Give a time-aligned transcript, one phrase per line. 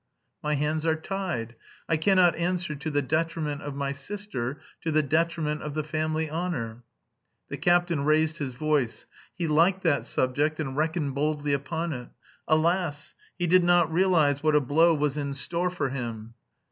[0.41, 1.53] My hands are tied;
[1.87, 6.27] I cannot answer to the detriment of my sister, to the detriment of the family
[6.27, 6.81] honour."
[7.49, 9.05] The captain raised his voice.
[9.35, 12.07] He liked that subject and reckoned boldly upon it.
[12.47, 13.13] Alas!
[13.37, 16.33] he did not realise what a blow was in store for him.